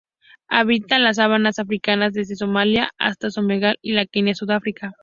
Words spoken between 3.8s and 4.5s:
y de Kenia a